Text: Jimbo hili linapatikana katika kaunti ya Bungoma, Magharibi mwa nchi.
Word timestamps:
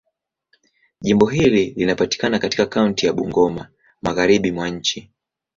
Jimbo 1.01 1.25
hili 1.25 1.65
linapatikana 1.77 2.39
katika 2.39 2.65
kaunti 2.65 3.05
ya 3.05 3.13
Bungoma, 3.13 3.67
Magharibi 4.01 4.51
mwa 4.51 4.69
nchi. 4.69 5.09